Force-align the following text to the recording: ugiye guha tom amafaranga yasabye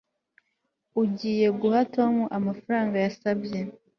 ugiye 1.01 1.47
guha 1.59 1.79
tom 1.95 2.13
amafaranga 2.37 2.95
yasabye 3.05 3.59